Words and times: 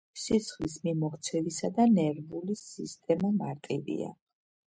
სისხლის 0.19 0.75
მიმოქცევისა 0.85 1.69
და 1.75 1.85
ნერვული 1.97 2.57
სისტემა 2.61 3.31
მარტივია. 3.43 4.09